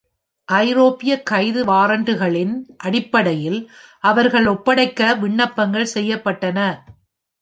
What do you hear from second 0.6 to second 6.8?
ஐரோப்பிய கைது வாரண்டுகளின் அடிப்படையில் அவர்கள் ஒப்படைக்க விண்ணப்பங்கள் செய்யப்பட்டன.